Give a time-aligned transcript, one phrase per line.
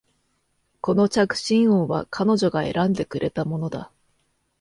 [0.81, 3.91] この着信音は彼女が選んでくれたものだ